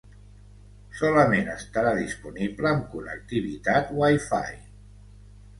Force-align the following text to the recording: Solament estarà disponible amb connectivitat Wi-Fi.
Solament 1.01 1.51
estarà 1.57 1.91
disponible 1.99 2.71
amb 2.71 2.87
connectivitat 2.95 3.93
Wi-Fi. 4.01 4.43